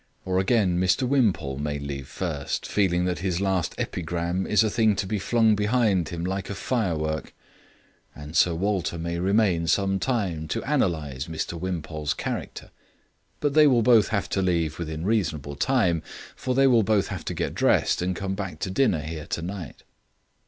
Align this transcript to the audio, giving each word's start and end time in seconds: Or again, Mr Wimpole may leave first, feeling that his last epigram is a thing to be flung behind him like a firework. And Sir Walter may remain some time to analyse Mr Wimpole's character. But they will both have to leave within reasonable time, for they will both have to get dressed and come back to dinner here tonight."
Or 0.25 0.39
again, 0.39 0.79
Mr 0.79 1.07
Wimpole 1.07 1.59
may 1.59 1.77
leave 1.77 2.07
first, 2.07 2.65
feeling 2.65 3.05
that 3.05 3.19
his 3.19 3.39
last 3.39 3.75
epigram 3.77 4.47
is 4.47 4.63
a 4.63 4.69
thing 4.71 4.95
to 4.95 5.05
be 5.05 5.19
flung 5.19 5.53
behind 5.55 6.09
him 6.09 6.25
like 6.25 6.49
a 6.49 6.55
firework. 6.55 7.35
And 8.15 8.35
Sir 8.35 8.55
Walter 8.55 8.97
may 8.97 9.19
remain 9.19 9.67
some 9.67 9.99
time 9.99 10.47
to 10.47 10.63
analyse 10.63 11.27
Mr 11.27 11.53
Wimpole's 11.53 12.15
character. 12.15 12.71
But 13.41 13.53
they 13.53 13.67
will 13.67 13.83
both 13.83 14.07
have 14.07 14.27
to 14.29 14.41
leave 14.41 14.79
within 14.79 15.05
reasonable 15.05 15.55
time, 15.55 16.01
for 16.35 16.55
they 16.55 16.65
will 16.65 16.81
both 16.81 17.09
have 17.09 17.23
to 17.25 17.35
get 17.35 17.53
dressed 17.53 18.01
and 18.01 18.15
come 18.15 18.33
back 18.33 18.57
to 18.61 18.71
dinner 18.71 19.01
here 19.01 19.27
tonight." 19.27 19.83